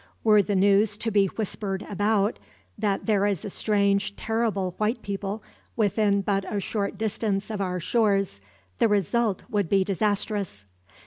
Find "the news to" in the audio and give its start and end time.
0.41-1.11